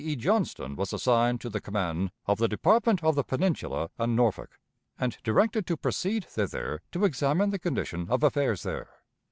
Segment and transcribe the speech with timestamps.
[0.03, 0.15] E.
[0.15, 4.57] Johnston was assigned to the command of the Department of the Peninsula and Norfolk,
[4.97, 8.89] and directed to proceed thither to examine the condition of affairs there.